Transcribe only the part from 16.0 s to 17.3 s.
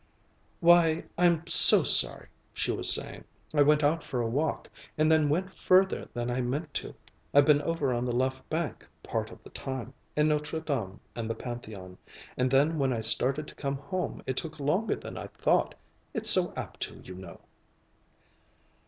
It's so apt to, you